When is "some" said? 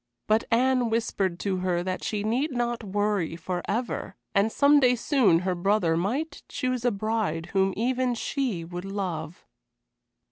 4.51-4.79